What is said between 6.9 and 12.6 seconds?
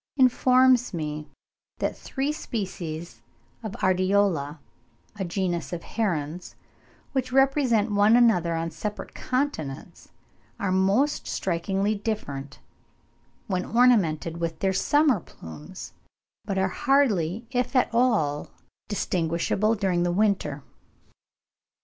which represent one another on separate continents, are "most strikingly different"